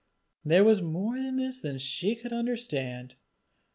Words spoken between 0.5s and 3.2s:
was more in it than she could understand!